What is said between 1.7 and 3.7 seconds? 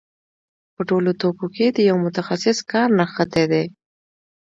یو متخصص کار نغښتی دی